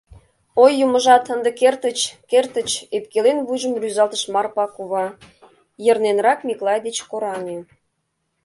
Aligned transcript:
—Ой, 0.63 0.71
юмыжат, 0.85 1.23
ынде 1.33 1.51
кертыч, 1.59 1.99
кертыч,— 2.29 2.69
ӧпкелен 2.95 3.37
вуйжым 3.47 3.73
рӱзалтыш 3.81 4.23
Марпа 4.33 4.65
кува, 4.75 5.05
йырненрак 5.85 6.39
Миклай 6.47 6.79
деч 6.87 6.97
кораҥе. 7.09 7.59